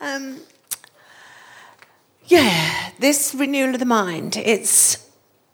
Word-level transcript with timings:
Um, 0.00 0.38
yeah, 2.24 2.90
this 2.98 3.34
renewal 3.34 3.74
of 3.74 3.80
the 3.80 3.84
mind, 3.84 4.36
it's 4.36 5.06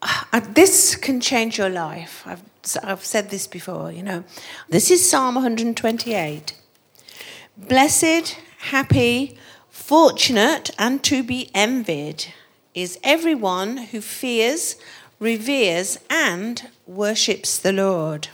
uh, 0.03 0.41
this 0.51 0.95
can 0.95 1.21
change 1.21 1.59
your 1.59 1.69
life. 1.69 2.23
I've, 2.25 2.43
I've 2.83 3.05
said 3.05 3.31
this 3.31 3.49
before, 3.49 3.91
you 3.91 4.05
know. 4.05 4.23
This 4.69 4.91
is 4.91 5.09
Psalm 5.09 5.35
128. 5.35 6.55
Blessed, 7.57 8.37
happy, 8.59 9.37
fortunate, 9.69 10.71
and 10.79 11.03
to 11.05 11.25
be 11.25 11.51
envied 11.53 12.27
is 12.73 13.01
everyone 13.03 13.79
who 13.79 14.01
fears, 14.01 14.77
reveres, 15.19 15.99
and 16.09 16.69
worships 16.87 17.59
the 17.59 17.73
Lord. 17.73 18.29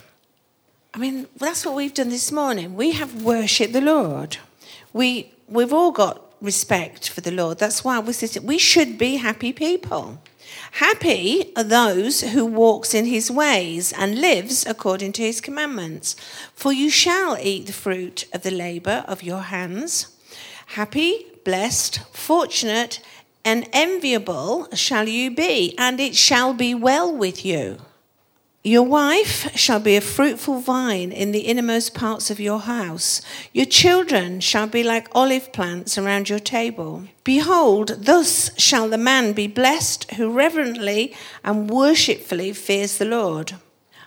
I 0.92 0.98
mean, 0.98 1.26
that's 1.36 1.64
what 1.64 1.74
we've 1.74 1.94
done 1.94 2.10
this 2.10 2.30
morning. 2.30 2.74
We 2.74 2.92
have 2.92 3.22
worshipped 3.22 3.72
the 3.72 3.80
Lord. 3.80 4.36
We, 4.92 5.32
we've 5.48 5.72
all 5.72 5.92
got 5.92 6.32
respect 6.40 7.08
for 7.08 7.20
the 7.20 7.30
Lord. 7.30 7.58
That's 7.58 7.84
why 7.84 7.98
we 8.00 8.12
we 8.42 8.58
should 8.58 8.98
be 8.98 9.16
happy 9.16 9.52
people. 9.52 10.18
Happy 10.72 11.52
are 11.56 11.64
those 11.64 12.20
who 12.20 12.44
walks 12.44 12.94
in 12.94 13.06
his 13.06 13.30
ways 13.30 13.92
and 13.92 14.20
lives 14.20 14.66
according 14.66 15.12
to 15.12 15.22
his 15.22 15.40
commandments. 15.40 16.16
For 16.54 16.72
you 16.72 16.90
shall 16.90 17.38
eat 17.40 17.66
the 17.66 17.72
fruit 17.72 18.26
of 18.32 18.42
the 18.42 18.50
labor 18.50 19.04
of 19.06 19.22
your 19.22 19.42
hands. 19.42 20.08
Happy, 20.66 21.26
blessed, 21.44 22.00
fortunate, 22.12 23.00
and 23.44 23.68
enviable 23.72 24.68
shall 24.74 25.08
you 25.08 25.34
be, 25.34 25.74
and 25.78 25.98
it 26.00 26.14
shall 26.14 26.54
be 26.54 26.74
well 26.74 27.14
with 27.14 27.44
you. 27.44 27.78
Your 28.64 28.84
wife 28.84 29.50
shall 29.56 29.80
be 29.80 29.96
a 29.96 30.00
fruitful 30.00 30.60
vine 30.60 31.10
in 31.10 31.32
the 31.32 31.40
innermost 31.40 31.94
parts 31.94 32.30
of 32.30 32.38
your 32.38 32.60
house. 32.60 33.20
Your 33.52 33.66
children 33.66 34.38
shall 34.38 34.68
be 34.68 34.84
like 34.84 35.08
olive 35.10 35.52
plants 35.52 35.98
around 35.98 36.28
your 36.28 36.38
table. 36.38 37.08
Behold, 37.24 37.96
thus 37.98 38.56
shall 38.56 38.88
the 38.88 38.96
man 38.96 39.32
be 39.32 39.48
blessed 39.48 40.12
who 40.12 40.30
reverently 40.30 41.12
and 41.42 41.68
worshipfully 41.68 42.52
fears 42.52 42.98
the 42.98 43.04
Lord. 43.04 43.54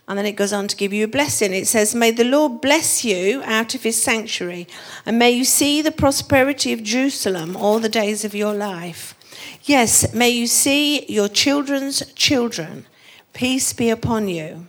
And 0.08 0.18
then 0.18 0.26
it 0.26 0.38
goes 0.38 0.54
on 0.54 0.70
to 0.70 0.76
give 0.78 0.94
you 0.94 1.04
a 1.04 1.10
blessing. 1.10 1.54
It 1.54 1.68
says, 1.68 1.94
May 1.94 2.12
the 2.12 2.24
Lord 2.24 2.62
bless 2.62 3.04
you 3.04 3.42
out 3.44 3.76
of 3.76 3.84
his 3.84 4.02
sanctuary, 4.02 4.70
and 5.06 5.20
may 5.20 5.32
you 5.32 5.44
see 5.44 5.82
the 5.82 5.92
prosperity 5.92 6.72
of 6.72 6.82
Jerusalem 6.82 7.58
all 7.58 7.80
the 7.80 7.90
days 7.90 8.24
of 8.24 8.34
your 8.34 8.54
life. 8.54 9.16
Yes, 9.64 10.14
may 10.14 10.30
you 10.30 10.48
see 10.48 11.06
your 11.12 11.28
children's 11.28 12.10
children 12.14 12.86
Peace 13.36 13.74
be 13.74 13.90
upon 13.90 14.30
you. 14.30 14.66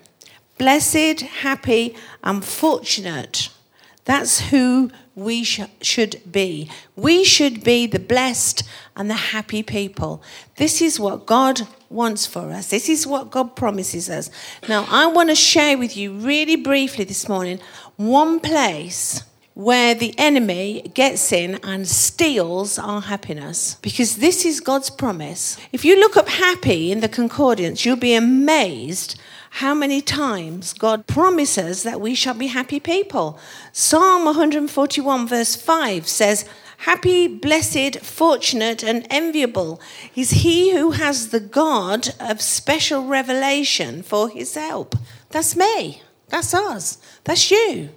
Blessed, 0.59 1.21
happy, 1.21 1.95
and 2.25 2.45
fortunate. 2.45 3.49
That's 4.07 4.41
who 4.51 4.91
we 5.15 5.45
sh- 5.45 5.61
should 5.81 6.21
be. 6.31 6.69
We 6.97 7.23
should 7.23 7.63
be 7.63 7.87
the 7.87 8.01
blessed 8.01 8.65
and 8.97 9.09
the 9.09 9.15
happy 9.15 9.63
people. 9.63 10.21
This 10.57 10.83
is 10.83 10.99
what 10.99 11.27
God 11.27 11.61
wants 11.91 12.27
for 12.27 12.51
us. 12.51 12.71
This 12.71 12.89
is 12.89 13.07
what 13.07 13.31
God 13.31 13.55
promises 13.55 14.11
us. 14.11 14.31
Now, 14.69 14.85
I 14.91 15.07
want 15.07 15.29
to 15.29 15.37
share 15.37 15.79
with 15.79 15.97
you 15.97 16.13
really 16.13 16.57
briefly 16.57 17.05
this 17.05 17.29
morning 17.29 17.61
one 17.95 18.41
place 18.41 19.23
where 19.57 19.95
the 19.95 20.15
enemy 20.19 20.83
gets 20.93 21.33
in 21.33 21.55
and 21.63 21.89
steals 21.89 22.79
our 22.79 23.01
happiness. 23.01 23.79
Because 23.81 24.17
this 24.17 24.45
is 24.45 24.61
God's 24.61 24.91
promise. 24.91 25.57
If 25.73 25.83
you 25.83 25.99
look 25.99 26.15
up 26.15 26.29
happy 26.29 26.93
in 26.93 27.01
the 27.01 27.09
concordance, 27.09 27.83
you'll 27.83 27.97
be 27.97 28.13
amazed 28.13 29.19
how 29.53 29.73
many 29.73 30.03
times 30.03 30.75
God 30.75 31.07
promises 31.07 31.85
that 31.85 32.03
we 32.03 32.15
shall 32.15 32.35
be 32.35 32.49
happy 32.49 32.79
people. 32.79 33.39
Psalm 33.73 34.27
141, 34.27 35.27
verse 35.27 35.57
5 35.57 36.07
says, 36.07 36.45
Happy, 36.81 37.27
blessed, 37.27 38.01
fortunate, 38.01 38.85
and 38.85 39.07
enviable 39.09 39.81
is 40.15 40.43
he 40.43 40.77
who 40.77 40.91
has 40.91 41.31
the 41.31 41.41
God 41.41 42.11
of 42.21 42.43
special 42.43 43.07
revelation 43.07 44.03
for 44.03 44.29
his 44.29 44.55
help. 44.55 44.97
That's 45.31 45.57
me. 45.57 46.03
That's 46.29 46.53
us. 46.53 46.99
That's 47.25 47.51
you. 47.51 47.89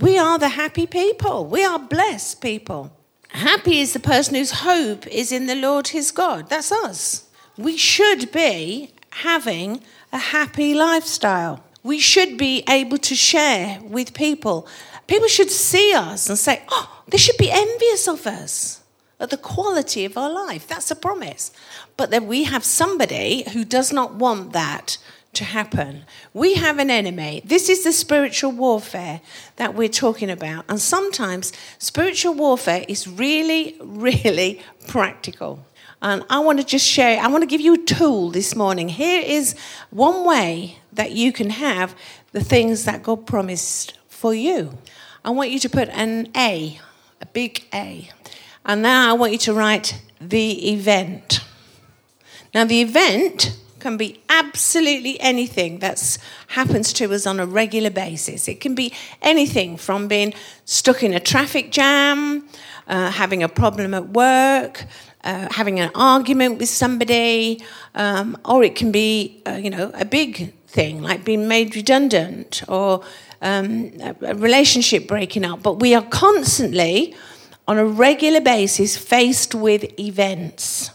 We 0.00 0.16
are 0.16 0.38
the 0.38 0.50
happy 0.50 0.86
people. 0.86 1.46
We 1.46 1.64
are 1.64 1.78
blessed 1.78 2.40
people. 2.40 2.92
Happy 3.30 3.80
is 3.80 3.92
the 3.94 4.00
person 4.00 4.36
whose 4.36 4.62
hope 4.62 5.06
is 5.08 5.32
in 5.32 5.46
the 5.46 5.56
Lord 5.56 5.88
his 5.88 6.12
God. 6.12 6.48
That's 6.48 6.70
us. 6.70 7.28
We 7.56 7.76
should 7.76 8.30
be 8.30 8.92
having 9.10 9.80
a 10.12 10.18
happy 10.18 10.72
lifestyle. 10.74 11.64
We 11.82 11.98
should 11.98 12.38
be 12.38 12.62
able 12.68 12.98
to 12.98 13.14
share 13.16 13.80
with 13.82 14.14
people. 14.14 14.68
People 15.08 15.28
should 15.28 15.50
see 15.50 15.92
us 15.92 16.28
and 16.28 16.38
say, 16.38 16.62
oh, 16.68 17.02
they 17.08 17.18
should 17.18 17.36
be 17.36 17.50
envious 17.50 18.06
of 18.06 18.26
us 18.26 18.82
at 19.18 19.30
the 19.30 19.36
quality 19.36 20.04
of 20.04 20.16
our 20.16 20.30
life. 20.30 20.68
That's 20.68 20.92
a 20.92 20.96
promise. 20.96 21.50
But 21.96 22.10
then 22.10 22.28
we 22.28 22.44
have 22.44 22.64
somebody 22.64 23.44
who 23.52 23.64
does 23.64 23.92
not 23.92 24.14
want 24.14 24.52
that 24.52 24.98
to 25.34 25.44
happen. 25.44 26.04
We 26.34 26.54
have 26.54 26.78
an 26.78 26.90
enemy. 26.90 27.42
This 27.44 27.68
is 27.68 27.84
the 27.84 27.92
spiritual 27.92 28.52
warfare 28.52 29.20
that 29.56 29.74
we're 29.74 29.88
talking 29.88 30.30
about. 30.30 30.64
And 30.68 30.80
sometimes 30.80 31.52
spiritual 31.78 32.34
warfare 32.34 32.84
is 32.88 33.06
really, 33.06 33.76
really 33.80 34.62
practical. 34.86 35.64
And 36.00 36.24
I 36.30 36.38
want 36.38 36.60
to 36.60 36.64
just 36.64 36.86
share, 36.86 37.20
I 37.20 37.26
want 37.28 37.42
to 37.42 37.46
give 37.46 37.60
you 37.60 37.74
a 37.74 37.78
tool 37.78 38.30
this 38.30 38.54
morning. 38.54 38.88
Here 38.88 39.22
is 39.24 39.56
one 39.90 40.24
way 40.24 40.78
that 40.92 41.12
you 41.12 41.32
can 41.32 41.50
have 41.50 41.94
the 42.32 42.42
things 42.42 42.84
that 42.84 43.02
God 43.02 43.26
promised 43.26 43.98
for 44.08 44.34
you. 44.34 44.78
I 45.24 45.30
want 45.30 45.50
you 45.50 45.58
to 45.60 45.68
put 45.68 45.88
an 45.90 46.28
A, 46.36 46.80
a 47.20 47.26
big 47.26 47.64
A. 47.74 48.10
And 48.64 48.82
now 48.82 49.10
I 49.10 49.12
want 49.14 49.32
you 49.32 49.38
to 49.38 49.54
write 49.54 50.00
the 50.20 50.72
event. 50.72 51.40
Now, 52.54 52.64
the 52.64 52.80
event 52.80 53.58
can 53.80 53.96
be 53.96 54.20
absolutely 54.28 55.20
anything 55.20 55.78
that 55.80 56.18
happens 56.48 56.92
to 56.94 57.12
us 57.12 57.26
on 57.26 57.40
a 57.40 57.46
regular 57.46 57.90
basis. 57.90 58.48
It 58.48 58.60
can 58.60 58.74
be 58.74 58.92
anything 59.22 59.76
from 59.76 60.08
being 60.08 60.34
stuck 60.64 61.02
in 61.02 61.14
a 61.14 61.20
traffic 61.20 61.70
jam, 61.70 62.48
uh, 62.86 63.10
having 63.10 63.42
a 63.42 63.48
problem 63.48 63.94
at 63.94 64.08
work, 64.10 64.84
uh, 65.24 65.48
having 65.50 65.80
an 65.80 65.90
argument 65.94 66.58
with 66.58 66.68
somebody, 66.68 67.62
um, 67.94 68.36
or 68.44 68.62
it 68.62 68.74
can 68.74 68.92
be, 68.92 69.42
uh, 69.46 69.52
you 69.52 69.70
know, 69.70 69.90
a 69.94 70.04
big 70.04 70.52
thing 70.66 71.02
like 71.02 71.24
being 71.24 71.48
made 71.48 71.74
redundant 71.74 72.62
or 72.68 73.02
um, 73.40 73.92
a 74.22 74.34
relationship 74.34 75.06
breaking 75.06 75.44
up. 75.44 75.62
But 75.62 75.80
we 75.80 75.94
are 75.94 76.02
constantly, 76.02 77.14
on 77.66 77.78
a 77.78 77.84
regular 77.84 78.40
basis, 78.40 78.96
faced 78.96 79.54
with 79.54 79.98
events. 79.98 80.90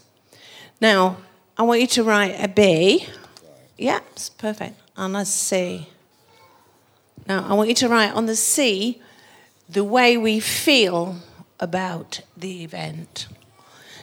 Now, 0.80 1.16
I 1.56 1.62
want 1.62 1.80
you 1.80 1.86
to 1.86 2.02
write 2.02 2.34
a 2.42 2.48
B. 2.48 3.06
Yeah, 3.78 4.00
it's 4.10 4.28
perfect. 4.28 4.80
On 4.96 5.14
a 5.14 5.24
C. 5.24 5.88
Now, 7.28 7.46
I 7.48 7.54
want 7.54 7.68
you 7.68 7.74
to 7.76 7.88
write 7.88 8.12
on 8.12 8.26
the 8.26 8.34
C 8.34 9.00
the 9.68 9.84
way 9.84 10.16
we 10.16 10.40
feel 10.40 11.16
about 11.60 12.20
the 12.36 12.64
event. 12.64 13.28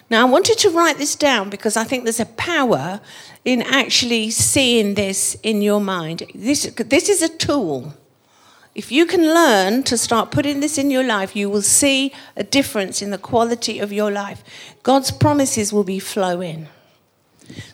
Now, 0.09 0.25
I 0.25 0.29
wanted 0.29 0.57
to 0.59 0.69
write 0.69 0.97
this 0.97 1.16
down 1.16 1.50
because 1.50 1.75
I 1.75 1.84
think 1.84 2.06
there's 2.06 2.22
a 2.22 2.25
power 2.25 3.01
in 3.44 3.62
actually 3.62 4.31
seeing 4.31 4.94
this 4.94 5.35
in 5.44 5.62
your 5.62 5.81
mind. 5.81 6.23
This, 6.33 6.63
this 6.63 7.09
is 7.09 7.22
a 7.22 7.29
tool. 7.29 7.94
If 8.75 8.94
you 8.94 9.06
can 9.06 9.33
learn 9.33 9.83
to 9.83 9.97
start 9.97 10.31
putting 10.31 10.62
this 10.62 10.78
in 10.78 10.89
your 10.89 11.03
life, 11.03 11.35
you 11.35 11.50
will 11.50 11.62
see 11.62 12.13
a 12.38 12.44
difference 12.44 13.01
in 13.01 13.12
the 13.12 13.18
quality 13.18 13.79
of 13.79 13.91
your 13.91 14.09
life. 14.09 14.41
God's 14.83 15.12
promises 15.12 15.73
will 15.73 15.83
be 15.83 16.00
flowing. 16.00 16.69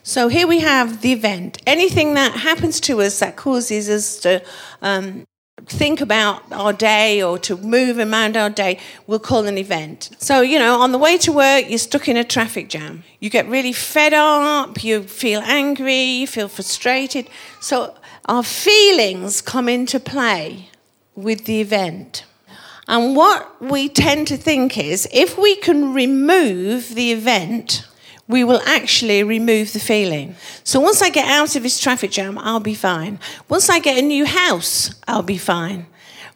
So 0.03 0.27
here 0.27 0.47
we 0.47 0.59
have 0.59 1.01
the 1.01 1.11
event. 1.11 1.61
Anything 1.65 2.13
that 2.15 2.33
happens 2.33 2.79
to 2.81 3.01
us 3.01 3.19
that 3.19 3.35
causes 3.35 3.89
us 3.89 4.17
to 4.19 4.43
um, 4.81 5.25
think 5.65 6.01
about 6.01 6.43
our 6.51 6.73
day 6.73 7.21
or 7.21 7.37
to 7.39 7.57
move 7.57 7.97
around 7.97 8.37
our 8.37 8.49
day, 8.49 8.79
we'll 9.05 9.19
call 9.19 9.45
an 9.45 9.57
event. 9.57 10.09
So, 10.17 10.41
you 10.41 10.59
know, 10.59 10.79
on 10.79 10.91
the 10.91 10.97
way 10.97 11.17
to 11.19 11.31
work, 11.31 11.69
you're 11.69 11.77
stuck 11.77 12.07
in 12.07 12.17
a 12.17 12.23
traffic 12.23 12.69
jam. 12.69 13.03
You 13.19 13.29
get 13.29 13.47
really 13.47 13.73
fed 13.73 14.13
up, 14.13 14.83
you 14.83 15.03
feel 15.03 15.41
angry, 15.41 16.01
you 16.01 16.27
feel 16.27 16.47
frustrated. 16.47 17.29
So, 17.59 17.95
our 18.25 18.43
feelings 18.43 19.41
come 19.41 19.69
into 19.69 19.99
play 19.99 20.69
with 21.15 21.45
the 21.45 21.61
event. 21.61 22.25
And 22.87 23.15
what 23.15 23.61
we 23.61 23.89
tend 23.89 24.27
to 24.27 24.37
think 24.37 24.77
is 24.77 25.07
if 25.11 25.37
we 25.37 25.55
can 25.55 25.93
remove 25.93 26.95
the 26.95 27.11
event, 27.11 27.85
we 28.27 28.43
will 28.43 28.61
actually 28.65 29.23
remove 29.23 29.73
the 29.73 29.79
feeling. 29.79 30.35
So 30.63 30.79
once 30.79 31.01
I 31.01 31.09
get 31.09 31.27
out 31.27 31.55
of 31.55 31.63
this 31.63 31.79
traffic 31.79 32.11
jam, 32.11 32.37
I'll 32.37 32.59
be 32.59 32.75
fine. 32.75 33.19
Once 33.47 33.69
I 33.69 33.79
get 33.79 33.97
a 33.97 34.01
new 34.01 34.25
house, 34.25 34.93
I'll 35.07 35.23
be 35.23 35.37
fine. 35.37 35.87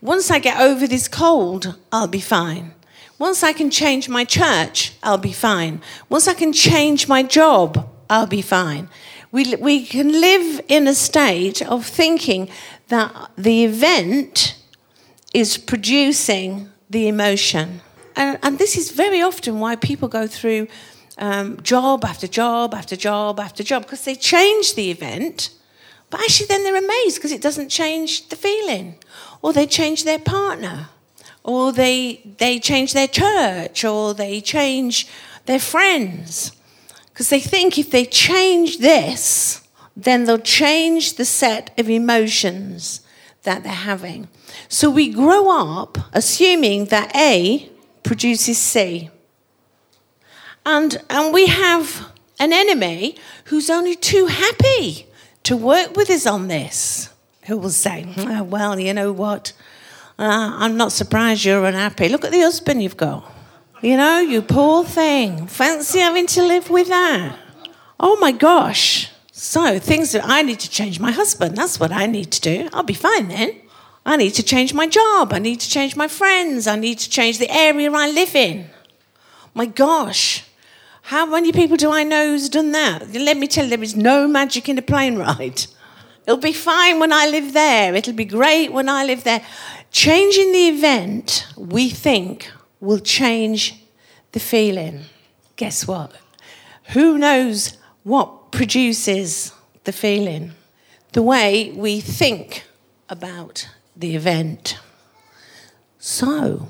Once 0.01 0.31
I 0.31 0.39
get 0.39 0.59
over 0.59 0.87
this 0.87 1.07
cold, 1.07 1.77
I'll 1.91 2.07
be 2.07 2.21
fine. 2.21 2.73
Once 3.19 3.43
I 3.43 3.53
can 3.53 3.69
change 3.69 4.09
my 4.09 4.23
church, 4.23 4.93
I'll 5.03 5.17
be 5.17 5.33
fine. 5.33 5.81
Once 6.09 6.27
I 6.27 6.33
can 6.33 6.53
change 6.53 7.07
my 7.07 7.21
job, 7.21 7.87
I'll 8.09 8.25
be 8.25 8.41
fine. 8.41 8.89
We, 9.31 9.55
we 9.57 9.85
can 9.85 10.11
live 10.11 10.61
in 10.67 10.87
a 10.87 10.95
state 10.95 11.61
of 11.61 11.85
thinking 11.85 12.49
that 12.87 13.31
the 13.37 13.63
event 13.63 14.55
is 15.33 15.57
producing 15.57 16.69
the 16.89 17.07
emotion. 17.07 17.81
and, 18.15 18.39
and 18.43 18.59
this 18.59 18.75
is 18.75 18.91
very 18.91 19.21
often 19.21 19.59
why 19.59 19.75
people 19.75 20.07
go 20.07 20.27
through 20.27 20.67
um, 21.21 21.61
job 21.61 22.03
after 22.03 22.27
job 22.27 22.73
after 22.73 22.95
job 22.97 23.39
after 23.39 23.63
job 23.63 23.83
because 23.83 24.03
they 24.03 24.15
change 24.15 24.75
the 24.75 24.91
event, 24.91 25.51
but 26.09 26.19
actually 26.19 26.47
then 26.47 26.63
they're 26.63 26.75
amazed 26.75 27.15
because 27.15 27.31
it 27.31 27.41
doesn't 27.41 27.69
change 27.69 28.27
the 28.29 28.35
feeling, 28.35 28.95
or 29.41 29.53
they 29.53 29.67
change 29.67 30.03
their 30.03 30.19
partner, 30.19 30.89
or 31.43 31.71
they 31.71 32.21
they 32.39 32.59
change 32.59 32.91
their 32.93 33.07
church, 33.07 33.85
or 33.85 34.13
they 34.13 34.41
change 34.41 35.07
their 35.45 35.59
friends 35.59 36.51
because 37.13 37.29
they 37.29 37.39
think 37.39 37.77
if 37.77 37.91
they 37.91 38.05
change 38.05 38.79
this, 38.79 39.61
then 39.95 40.23
they'll 40.23 40.39
change 40.39 41.15
the 41.15 41.25
set 41.25 41.77
of 41.79 41.89
emotions 41.89 43.01
that 43.43 43.63
they're 43.63 43.71
having. 43.71 44.27
So 44.69 44.89
we 44.89 45.09
grow 45.09 45.49
up 45.49 45.97
assuming 46.13 46.85
that 46.85 47.15
A 47.15 47.69
produces 48.03 48.57
C. 48.57 49.09
And, 50.65 51.01
and 51.09 51.33
we 51.33 51.47
have 51.47 52.11
an 52.39 52.53
enemy 52.53 53.15
who's 53.45 53.69
only 53.69 53.95
too 53.95 54.27
happy 54.27 55.07
to 55.43 55.57
work 55.57 55.95
with 55.95 56.09
us 56.09 56.25
on 56.25 56.47
this, 56.47 57.09
who 57.47 57.57
will 57.57 57.69
say, 57.69 58.07
oh, 58.17 58.43
Well, 58.43 58.79
you 58.79 58.93
know 58.93 59.11
what? 59.11 59.53
Uh, 60.19 60.53
I'm 60.59 60.77
not 60.77 60.91
surprised 60.91 61.45
you're 61.45 61.65
unhappy. 61.65 62.09
Look 62.09 62.25
at 62.25 62.31
the 62.31 62.41
husband 62.41 62.83
you've 62.83 62.97
got. 62.97 63.23
You 63.81 63.97
know, 63.97 64.19
you 64.19 64.43
poor 64.43 64.83
thing. 64.83 65.47
Fancy 65.47 65.99
having 65.99 66.27
to 66.27 66.43
live 66.43 66.69
with 66.69 66.89
that. 66.89 67.39
Oh 67.99 68.17
my 68.17 68.31
gosh. 68.31 69.09
So, 69.31 69.79
things 69.79 70.11
that 70.11 70.23
I 70.23 70.43
need 70.43 70.59
to 70.59 70.69
change 70.69 70.99
my 70.99 71.11
husband, 71.11 71.57
that's 71.57 71.79
what 71.79 71.91
I 71.91 72.05
need 72.05 72.31
to 72.33 72.41
do. 72.41 72.69
I'll 72.73 72.83
be 72.83 72.93
fine 72.93 73.29
then. 73.29 73.55
I 74.05 74.17
need 74.17 74.35
to 74.35 74.43
change 74.43 74.73
my 74.75 74.87
job. 74.87 75.33
I 75.33 75.39
need 75.39 75.59
to 75.61 75.69
change 75.69 75.95
my 75.95 76.07
friends. 76.07 76.67
I 76.67 76.75
need 76.75 76.99
to 76.99 77.09
change 77.09 77.39
the 77.39 77.49
area 77.49 77.91
I 77.91 78.11
live 78.11 78.35
in. 78.35 78.69
My 79.55 79.65
gosh. 79.65 80.45
How 81.01 81.25
many 81.25 81.51
people 81.51 81.77
do 81.77 81.91
I 81.91 82.03
know 82.03 82.27
who's 82.27 82.49
done 82.49 82.71
that? 82.71 83.13
Let 83.13 83.37
me 83.37 83.47
tell 83.47 83.65
you, 83.65 83.69
there 83.71 83.83
is 83.83 83.95
no 83.95 84.27
magic 84.27 84.69
in 84.69 84.77
a 84.77 84.81
plane 84.81 85.17
ride. 85.17 85.65
It'll 86.25 86.37
be 86.37 86.53
fine 86.53 86.99
when 86.99 87.11
I 87.11 87.27
live 87.27 87.53
there. 87.53 87.95
It'll 87.95 88.13
be 88.13 88.25
great 88.25 88.71
when 88.71 88.87
I 88.87 89.03
live 89.03 89.23
there. 89.23 89.43
Changing 89.91 90.51
the 90.51 90.69
event, 90.69 91.47
we 91.57 91.89
think, 91.89 92.49
will 92.79 92.99
change 92.99 93.83
the 94.31 94.39
feeling. 94.39 95.05
Guess 95.55 95.87
what? 95.87 96.13
Who 96.93 97.17
knows 97.17 97.77
what 98.03 98.51
produces 98.51 99.51
the 99.83 99.91
feeling? 99.91 100.53
The 101.13 101.23
way 101.23 101.71
we 101.71 101.99
think 101.99 102.63
about 103.09 103.69
the 103.95 104.15
event. 104.15 104.79
So, 105.99 106.69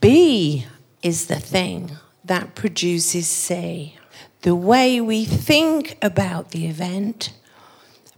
B 0.00 0.66
is 1.02 1.26
the 1.26 1.40
thing 1.40 1.96
that 2.28 2.54
produces 2.54 3.26
say. 3.26 3.96
The 4.42 4.54
way 4.54 5.00
we 5.00 5.24
think 5.24 5.98
about 6.00 6.52
the 6.52 6.66
event 6.66 7.32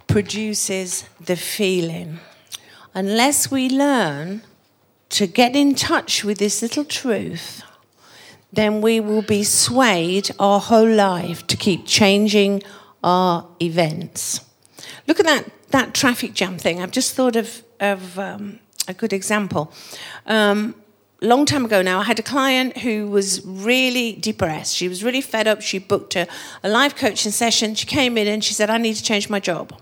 produces 0.06 1.04
the 1.24 1.36
feeling. 1.36 2.20
Unless 2.94 3.50
we 3.50 3.68
learn 3.68 4.42
to 5.10 5.26
get 5.26 5.56
in 5.56 5.74
touch 5.74 6.24
with 6.24 6.38
this 6.38 6.62
little 6.62 6.84
truth, 6.84 7.62
then 8.52 8.80
we 8.80 9.00
will 9.00 9.22
be 9.22 9.44
swayed 9.44 10.30
our 10.38 10.60
whole 10.60 10.88
life 10.88 11.46
to 11.46 11.56
keep 11.56 11.86
changing 11.86 12.62
our 13.02 13.46
events. 13.62 14.44
Look 15.06 15.20
at 15.20 15.26
that, 15.26 15.50
that 15.70 15.94
traffic 15.94 16.34
jam 16.34 16.58
thing. 16.58 16.82
I've 16.82 16.90
just 16.90 17.14
thought 17.14 17.36
of, 17.36 17.62
of 17.78 18.18
um, 18.18 18.58
a 18.88 18.94
good 18.94 19.12
example. 19.12 19.72
Um, 20.26 20.74
long 21.26 21.46
time 21.46 21.64
ago 21.64 21.82
now, 21.82 22.00
I 22.00 22.04
had 22.04 22.18
a 22.18 22.22
client 22.22 22.78
who 22.78 23.08
was 23.08 23.44
really 23.44 24.12
depressed. 24.12 24.74
She 24.74 24.88
was 24.88 25.04
really 25.04 25.20
fed 25.20 25.46
up. 25.46 25.60
She 25.60 25.78
booked 25.78 26.16
a, 26.16 26.26
a 26.62 26.68
life 26.68 26.96
coaching 26.96 27.32
session. 27.32 27.74
She 27.74 27.86
came 27.86 28.16
in 28.16 28.26
and 28.26 28.42
she 28.42 28.54
said, 28.54 28.70
I 28.70 28.78
need 28.78 28.94
to 28.94 29.02
change 29.02 29.28
my 29.28 29.40
job. 29.40 29.78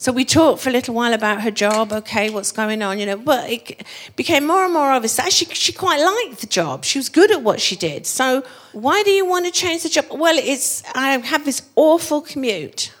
So 0.00 0.12
we 0.12 0.24
talked 0.24 0.62
for 0.62 0.68
a 0.68 0.72
little 0.72 0.94
while 0.94 1.12
about 1.12 1.42
her 1.42 1.50
job, 1.50 1.92
okay, 1.92 2.30
what's 2.30 2.52
going 2.52 2.82
on, 2.82 3.00
you 3.00 3.06
know, 3.06 3.16
but 3.16 3.50
it 3.50 3.84
became 4.14 4.46
more 4.46 4.64
and 4.64 4.72
more 4.72 4.92
obvious 4.92 5.16
that 5.16 5.32
she, 5.32 5.44
she 5.46 5.72
quite 5.72 6.00
liked 6.00 6.40
the 6.40 6.46
job. 6.46 6.84
She 6.84 7.00
was 7.00 7.08
good 7.08 7.32
at 7.32 7.42
what 7.42 7.60
she 7.60 7.74
did. 7.74 8.06
So 8.06 8.44
why 8.72 9.02
do 9.02 9.10
you 9.10 9.26
want 9.26 9.46
to 9.46 9.50
change 9.50 9.82
the 9.82 9.88
job? 9.88 10.06
Well, 10.12 10.38
it's, 10.38 10.84
I 10.94 11.18
have 11.18 11.44
this 11.44 11.62
awful 11.74 12.20
commute. 12.20 12.92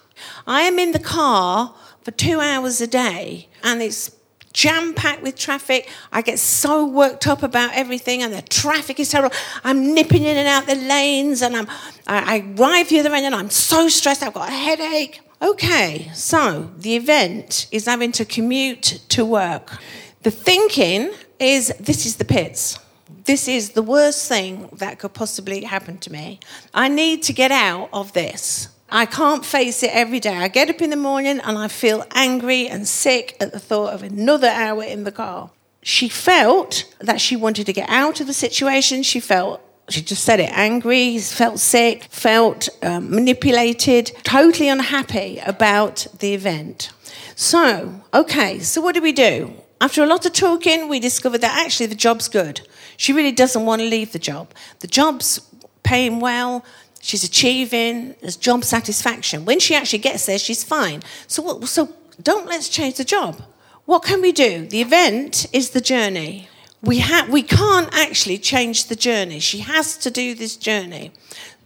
I 0.44 0.62
am 0.62 0.80
in 0.80 0.90
the 0.90 0.98
car 0.98 1.72
for 2.02 2.10
two 2.10 2.40
hours 2.40 2.80
a 2.80 2.88
day 2.88 3.48
and 3.62 3.80
it's 3.80 4.10
jam 4.52 4.94
packed 4.94 5.22
with 5.22 5.36
traffic. 5.36 5.88
I 6.12 6.22
get 6.22 6.38
so 6.38 6.86
worked 6.86 7.26
up 7.26 7.42
about 7.42 7.74
everything, 7.74 8.22
and 8.22 8.32
the 8.32 8.42
traffic 8.42 9.00
is 9.00 9.10
terrible. 9.10 9.34
I'm 9.64 9.94
nipping 9.94 10.24
in 10.24 10.36
and 10.36 10.48
out 10.48 10.66
the 10.66 10.74
lanes, 10.74 11.42
and 11.42 11.56
I'm, 11.56 11.68
I, 12.06 12.36
I 12.36 12.54
arrive 12.58 12.88
the 12.88 13.00
other 13.00 13.14
end, 13.14 13.26
and 13.26 13.34
I'm 13.34 13.50
so 13.50 13.88
stressed. 13.88 14.22
I've 14.22 14.34
got 14.34 14.48
a 14.48 14.52
headache. 14.52 15.20
Okay, 15.40 16.10
so 16.14 16.70
the 16.76 16.96
event 16.96 17.68
is 17.70 17.86
having 17.86 18.12
to 18.12 18.24
commute 18.24 19.00
to 19.10 19.24
work. 19.24 19.78
The 20.22 20.32
thinking 20.32 21.12
is 21.38 21.72
this 21.78 22.06
is 22.06 22.16
the 22.16 22.24
pits. 22.24 22.78
This 23.24 23.46
is 23.46 23.70
the 23.70 23.82
worst 23.82 24.28
thing 24.28 24.68
that 24.72 24.98
could 24.98 25.14
possibly 25.14 25.62
happen 25.62 25.98
to 25.98 26.10
me. 26.10 26.40
I 26.74 26.88
need 26.88 27.22
to 27.24 27.32
get 27.32 27.52
out 27.52 27.90
of 27.92 28.12
this. 28.14 28.68
I 28.90 29.04
can't 29.04 29.44
face 29.44 29.82
it 29.82 29.90
every 29.92 30.18
day. 30.18 30.36
I 30.36 30.48
get 30.48 30.70
up 30.70 30.80
in 30.80 30.90
the 30.90 30.96
morning 30.96 31.40
and 31.40 31.58
I 31.58 31.68
feel 31.68 32.06
angry 32.14 32.68
and 32.68 32.88
sick 32.88 33.36
at 33.38 33.52
the 33.52 33.58
thought 33.58 33.92
of 33.92 34.02
another 34.02 34.48
hour 34.48 34.82
in 34.82 35.04
the 35.04 35.12
car. 35.12 35.50
She 35.82 36.08
felt 36.08 36.84
that 36.98 37.20
she 37.20 37.36
wanted 37.36 37.66
to 37.66 37.72
get 37.72 37.88
out 37.90 38.20
of 38.20 38.26
the 38.26 38.32
situation. 38.32 39.02
She 39.02 39.20
felt 39.20 39.60
she 39.90 40.02
just 40.02 40.24
said 40.24 40.38
it 40.38 40.50
angry, 40.52 41.18
felt 41.18 41.58
sick, 41.58 42.04
felt 42.10 42.68
um, 42.82 43.10
manipulated, 43.10 44.12
totally 44.22 44.68
unhappy 44.68 45.40
about 45.46 46.06
the 46.18 46.34
event. 46.34 46.90
So, 47.34 48.02
okay, 48.12 48.58
so 48.58 48.80
what 48.80 48.94
do 48.94 49.00
we 49.00 49.12
do? 49.12 49.54
After 49.80 50.02
a 50.02 50.06
lot 50.06 50.26
of 50.26 50.32
talking, 50.32 50.88
we 50.88 51.00
discovered 51.00 51.40
that 51.40 51.64
actually 51.64 51.86
the 51.86 51.94
job's 51.94 52.28
good. 52.28 52.60
She 52.96 53.12
really 53.12 53.32
doesn't 53.32 53.64
want 53.64 53.80
to 53.80 53.88
leave 53.88 54.12
the 54.12 54.18
job. 54.18 54.52
The 54.80 54.88
job's 54.88 55.40
paying 55.84 56.20
well, 56.20 56.64
she's 57.08 57.24
achieving, 57.24 58.14
there's 58.20 58.36
job 58.36 58.64
satisfaction. 58.64 59.44
When 59.44 59.60
she 59.60 59.74
actually 59.74 60.00
gets 60.00 60.26
there, 60.26 60.38
she's 60.38 60.62
fine. 60.62 61.02
So, 61.26 61.60
so 61.60 61.94
don't 62.22 62.46
let's 62.46 62.68
change 62.68 62.96
the 62.96 63.04
job. 63.04 63.42
What 63.84 64.02
can 64.02 64.20
we 64.20 64.32
do? 64.32 64.66
The 64.66 64.82
event 64.82 65.46
is 65.52 65.70
the 65.70 65.80
journey 65.80 66.48
we, 66.82 67.00
ha- 67.00 67.26
we 67.28 67.42
can't 67.42 67.88
actually 67.92 68.38
change 68.38 68.86
the 68.86 68.96
journey. 68.96 69.40
She 69.40 69.60
has 69.60 69.96
to 69.98 70.10
do 70.10 70.34
this 70.34 70.56
journey. 70.56 71.12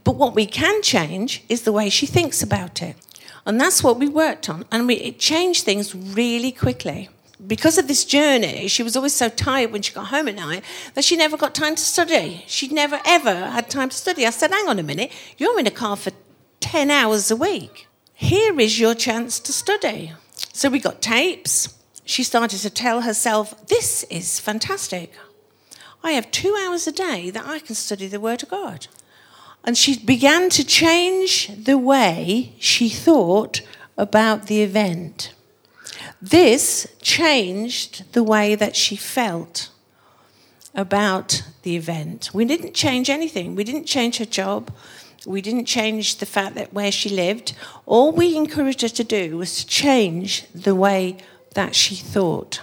But 0.05 0.17
what 0.17 0.35
we 0.35 0.47
can 0.47 0.83
change 0.83 1.45
is 1.49 1.63
the 1.63 1.73
way 1.73 1.89
she 1.89 2.07
thinks 2.07 2.43
about 2.43 2.83
it. 2.83 2.97
And 3.45 3.61
that's 3.61 3.83
what 3.83 3.99
we 3.99 4.09
worked 4.09 4.49
on. 4.49 4.65
And 4.73 4.87
we, 4.87 4.95
it 4.95 5.19
changed 5.19 5.65
things 5.65 5.95
really 5.95 6.53
quickly. 6.53 7.11
Because 7.47 7.79
of 7.79 7.89
this 7.89 8.05
journey, 8.05 8.69
she 8.69 8.83
was 8.83 8.97
always 8.97 9.15
so 9.15 9.29
tired 9.29 9.73
when 9.73 9.83
she 9.83 9.93
got 9.93 10.07
home 10.07 10.29
at 10.29 10.37
night 10.37 10.65
that 10.95 11.05
she 11.05 11.17
never 11.17 11.37
got 11.37 11.55
time 11.55 11.75
to 11.75 11.83
study. 11.83 12.45
She 12.47 12.69
never, 12.69 13.01
ever 13.05 13.35
had 13.51 13.69
time 13.69 13.89
to 13.89 13.97
study. 13.97 14.27
I 14.27 14.31
said, 14.31 14.51
hang 14.51 14.69
on 14.69 14.79
a 14.79 14.83
minute, 14.83 15.11
you're 15.39 15.59
in 15.59 15.67
a 15.67 15.73
car 15.73 15.97
for 15.97 16.13
10 16.61 16.91
hours 16.91 17.31
a 17.31 17.37
week. 17.37 17.89
Here 18.15 18.59
is 18.61 18.79
your 18.79 18.95
chance 18.95 19.41
to 19.41 19.53
study. 19.53 20.13
So 20.53 20.69
we 20.69 20.79
got 20.79 21.03
tapes 21.03 21.75
she 22.05 22.25
started 22.25 22.59
to 22.61 22.71
tell 22.71 23.03
herself, 23.03 23.67
This 23.67 24.05
is 24.05 24.41
fantastic. 24.41 25.13
I 26.05 26.13
have 26.13 26.31
two 26.31 26.57
hours 26.61 26.87
a 26.87 26.93
day 26.93 27.31
that 27.31 27.47
I 27.47 27.61
can 27.61 27.75
study 27.75 28.09
the 28.09 28.21
Word 28.21 28.43
of 28.43 28.51
God. 28.51 28.89
And 29.65 29.79
she 29.79 29.99
began 29.99 30.51
to 30.51 30.65
change 30.65 31.49
the 31.57 31.79
way 31.79 32.55
she 32.59 32.89
thought 32.89 33.61
about 33.97 34.49
the 34.49 34.63
event. 34.63 35.33
This 36.21 36.87
changed 37.01 38.13
the 38.13 38.23
way 38.23 38.55
that 38.55 38.77
she 38.77 38.97
felt 38.97 39.71
about 40.75 41.43
the 41.63 41.77
event. 41.77 42.31
We 42.33 42.45
didn't 42.45 42.75
change 42.75 43.11
anything. 43.11 43.55
We 43.55 43.65
didn't 43.65 43.85
change 43.85 44.19
her 44.19 44.25
job. 44.25 44.73
We 45.27 45.41
didn't 45.41 45.67
change 45.67 46.17
the 46.17 46.27
fact 46.27 46.55
that 46.57 46.73
where 46.73 46.91
she 46.91 47.09
lived. 47.09 47.55
All 47.87 48.13
we 48.13 48.37
encouraged 48.37 48.83
her 48.83 48.89
to 48.89 49.05
do 49.05 49.37
was 49.37 49.57
to 49.59 49.67
change 49.67 50.47
the 50.55 50.75
way 50.75 51.19
that 51.55 51.75
she 51.75 51.95
thought. 51.95 52.61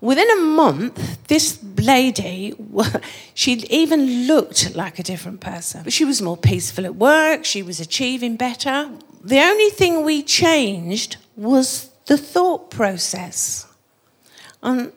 Within 0.00 0.30
a 0.30 0.36
month, 0.36 1.26
this 1.26 1.58
lady, 1.76 2.54
she 3.34 3.52
even 3.68 4.26
looked 4.26 4.74
like 4.74 4.98
a 4.98 5.02
different 5.02 5.40
person. 5.40 5.88
She 5.90 6.04
was 6.04 6.22
more 6.22 6.36
peaceful 6.36 6.86
at 6.86 6.96
work, 6.96 7.44
she 7.44 7.62
was 7.62 7.80
achieving 7.80 8.36
better. 8.36 8.90
The 9.22 9.40
only 9.40 9.68
thing 9.68 10.02
we 10.02 10.22
changed 10.22 11.16
was 11.36 11.89
the 12.10 12.18
thought 12.18 12.72
process. 12.72 13.68
And 14.64 14.92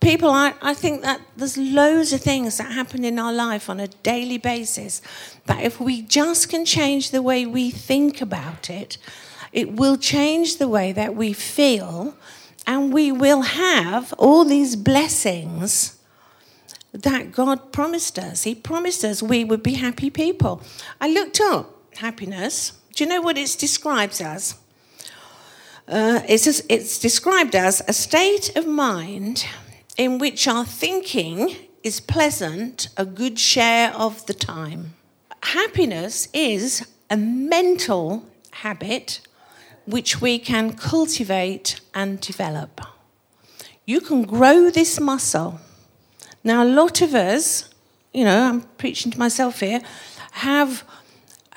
people, 0.00 0.28
I, 0.28 0.52
I 0.60 0.74
think 0.74 1.00
that 1.00 1.22
there's 1.34 1.56
loads 1.56 2.12
of 2.12 2.20
things 2.20 2.58
that 2.58 2.72
happen 2.72 3.06
in 3.06 3.18
our 3.18 3.32
life 3.32 3.70
on 3.70 3.80
a 3.80 3.88
daily 3.88 4.36
basis 4.36 5.00
that 5.46 5.62
if 5.62 5.80
we 5.80 6.02
just 6.02 6.50
can 6.50 6.66
change 6.66 7.10
the 7.10 7.22
way 7.22 7.46
we 7.46 7.70
think 7.70 8.20
about 8.20 8.68
it, 8.68 8.98
it 9.50 9.72
will 9.72 9.96
change 9.96 10.58
the 10.58 10.68
way 10.68 10.92
that 10.92 11.16
we 11.16 11.32
feel 11.32 12.18
and 12.66 12.92
we 12.92 13.10
will 13.10 13.40
have 13.40 14.12
all 14.18 14.44
these 14.44 14.76
blessings 14.76 15.98
that 16.92 17.32
God 17.32 17.72
promised 17.72 18.18
us. 18.18 18.42
He 18.42 18.54
promised 18.54 19.06
us 19.06 19.22
we 19.22 19.42
would 19.42 19.62
be 19.62 19.76
happy 19.76 20.10
people. 20.10 20.60
I 21.00 21.08
looked 21.08 21.40
up 21.40 21.94
happiness. 21.96 22.72
Do 22.94 23.04
you 23.04 23.08
know 23.08 23.22
what 23.22 23.38
it 23.38 23.56
describes 23.58 24.20
as? 24.20 24.56
Uh, 25.92 26.22
it's, 26.26 26.46
it's 26.70 26.98
described 26.98 27.54
as 27.54 27.82
a 27.86 27.92
state 27.92 28.56
of 28.56 28.66
mind 28.66 29.44
in 29.98 30.16
which 30.18 30.48
our 30.48 30.64
thinking 30.64 31.54
is 31.82 32.00
pleasant 32.00 32.88
a 32.96 33.04
good 33.04 33.38
share 33.38 33.92
of 33.92 34.24
the 34.24 34.32
time. 34.32 34.94
Happiness 35.42 36.28
is 36.32 36.88
a 37.10 37.16
mental 37.18 38.24
habit 38.52 39.20
which 39.84 40.18
we 40.18 40.38
can 40.38 40.72
cultivate 40.72 41.78
and 41.92 42.22
develop. 42.22 42.80
You 43.84 44.00
can 44.00 44.22
grow 44.22 44.70
this 44.70 44.98
muscle. 44.98 45.60
Now, 46.42 46.64
a 46.64 46.72
lot 46.80 47.02
of 47.02 47.14
us, 47.14 47.68
you 48.14 48.24
know, 48.24 48.44
I'm 48.44 48.62
preaching 48.78 49.12
to 49.12 49.18
myself 49.18 49.60
here, 49.60 49.82
have 50.30 50.84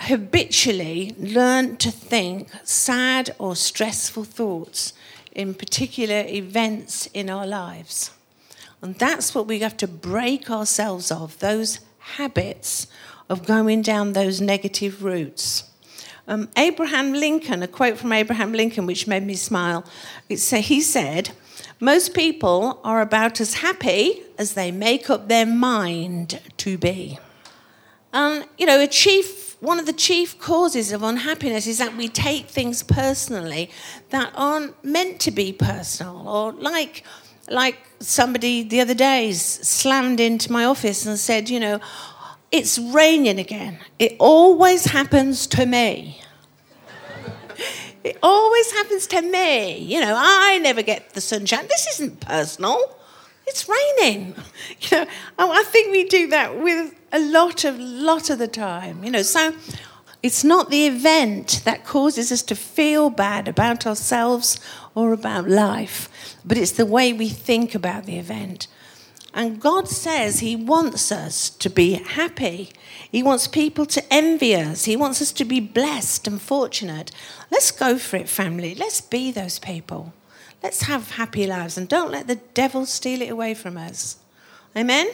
habitually 0.08 1.16
learn 1.20 1.78
to 1.78 1.92
think 1.92 2.50
sad 2.64 3.36
or 3.40 3.56
stressful 3.56 4.24
thoughts 4.24 4.94
in 5.32 5.54
particular 5.54 6.24
events 6.28 7.08
in 7.14 7.30
our 7.30 7.46
lives. 7.46 8.12
And 8.82 8.96
that's 8.96 9.34
what 9.36 9.48
we 9.48 9.60
have 9.60 9.78
to 9.78 9.88
break 9.88 10.50
ourselves 10.50 11.12
of, 11.12 11.38
those 11.40 11.80
habits 12.00 12.88
of 13.30 13.46
going 13.46 13.82
down 13.82 14.14
those 14.14 14.40
negative 14.40 15.04
routes. 15.04 15.70
Um, 16.28 16.50
Abraham 16.58 17.14
Lincoln, 17.14 17.62
a 17.62 17.68
quote 17.68 17.98
from 17.98 18.12
Abraham 18.12 18.54
Lincoln 18.54 18.86
which 18.86 19.08
made 19.08 19.26
me 19.26 19.36
smile. 19.36 19.86
He 20.28 20.82
said, 20.82 21.32
Most 21.80 22.14
people 22.14 22.80
are 22.84 23.02
about 23.02 23.40
as 23.40 23.56
happy 23.56 24.24
as 24.38 24.54
they 24.54 24.72
make 24.72 25.10
up 25.10 25.28
their 25.28 25.46
mind 25.46 26.40
to 26.58 26.78
be. 26.78 27.20
And, 28.12 28.46
you 28.58 28.66
know, 28.66 28.80
a 28.80 28.88
chief, 28.88 29.45
one 29.66 29.80
of 29.80 29.86
the 29.86 29.94
chief 29.94 30.40
causes 30.40 30.92
of 30.92 31.02
unhappiness 31.02 31.66
is 31.66 31.80
that 31.80 31.98
we 31.98 32.08
take 32.08 32.46
things 32.46 32.84
personally 32.84 33.70
that 34.10 34.32
aren't 34.36 34.82
meant 34.84 35.20
to 35.22 35.32
be 35.32 35.52
personal, 35.52 36.28
or 36.28 36.54
like, 36.54 37.04
like 37.50 37.78
somebody 38.00 38.64
the 38.64 38.80
other 38.80 38.94
day 38.94 39.32
slammed 39.34 40.20
into 40.20 40.52
my 40.52 40.66
office 40.66 41.06
and 41.06 41.18
said, 41.18 41.50
you 41.50 41.60
know, 41.60 41.80
it's 42.52 42.78
raining 42.78 43.40
again. 43.40 43.80
It 43.98 44.16
always 44.20 44.86
happens 44.86 45.48
to 45.48 45.66
me. 45.66 46.22
it 48.04 48.18
always 48.22 48.72
happens 48.72 49.08
to 49.08 49.22
me. 49.22 49.80
You 49.80 50.00
know, 50.00 50.14
I 50.16 50.60
never 50.60 50.84
get 50.84 51.10
the 51.16 51.22
sunshine. 51.22 51.66
This 51.68 51.88
isn't 51.94 52.22
personal. 52.22 52.95
It's 53.48 53.68
raining. 53.70 54.36
You 54.92 55.00
know, 55.00 55.08
I 55.40 55.64
think 55.64 55.92
we 55.92 56.06
do 56.06 56.28
that 56.28 56.60
with 56.60 56.94
a 57.12 57.20
lot 57.20 57.64
of 57.64 57.80
lot 57.80 58.30
of 58.30 58.40
the 58.40 58.48
time. 58.48 59.04
You 59.04 59.12
know, 59.12 59.22
so 59.22 59.54
it's 60.22 60.44
not 60.44 60.70
the 60.70 60.88
event 60.88 61.62
that 61.66 61.86
causes 61.86 62.32
us 62.32 62.42
to 62.44 62.56
feel 62.56 63.10
bad 63.10 63.48
about 63.48 63.86
ourselves 63.86 64.60
or 64.96 65.14
about 65.14 65.48
life, 65.48 66.10
but 66.44 66.58
it's 66.58 66.72
the 66.72 66.86
way 66.86 67.14
we 67.14 67.30
think 67.30 67.76
about 67.76 68.06
the 68.06 68.18
event. 68.18 68.68
And 69.36 69.62
God 69.62 69.88
says 69.88 70.40
He 70.40 70.56
wants 70.56 71.12
us 71.12 71.50
to 71.50 71.70
be 71.70 71.94
happy. 71.94 72.72
He 73.12 73.22
wants 73.22 73.48
people 73.48 73.86
to 73.88 74.14
envy 74.14 74.56
us. 74.56 74.86
He 74.86 74.96
wants 74.96 75.22
us 75.22 75.32
to 75.34 75.46
be 75.46 75.60
blessed 75.60 76.28
and 76.28 76.42
fortunate. 76.42 77.12
Let's 77.52 77.72
go 77.72 77.98
for 77.98 78.18
it, 78.18 78.30
family. 78.30 78.76
Let's 78.76 79.02
be 79.02 79.32
those 79.32 79.60
people. 79.60 80.14
Let's 80.66 80.82
have 80.82 81.12
happy 81.12 81.46
lives 81.46 81.78
and 81.78 81.88
don't 81.88 82.10
let 82.10 82.26
the 82.26 82.38
devil 82.56 82.88
steal 82.88 83.22
it 83.22 83.30
away 83.30 83.54
from 83.54 83.78
us. 83.78 84.18
Amen? 84.76 85.06